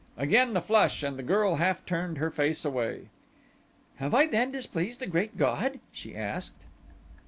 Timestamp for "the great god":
4.99-5.79